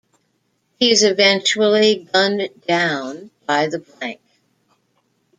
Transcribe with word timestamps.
He 0.79 0.89
is 0.89 1.03
eventually 1.03 2.09
gunned 2.11 2.49
down 2.67 3.29
by 3.45 3.67
The 3.67 3.77
Blank. 3.77 4.19